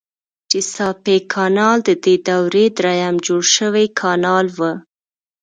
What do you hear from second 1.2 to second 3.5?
کانال ددې دورې دریم جوړ